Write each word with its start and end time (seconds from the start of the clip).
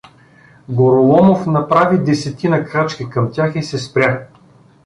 Гороломов 0.69 1.47
направи 1.47 1.97
десетина 1.97 2.65
крачки 2.65 3.09
към 3.09 3.31
тях 3.31 3.55
и 3.55 3.63
се 3.63 3.77
спря. 3.77 4.27